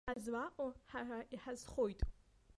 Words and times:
Ҳазлаҟоу 0.09 0.69
ҳара 0.89 1.19
иҳазхоит. 1.35 1.99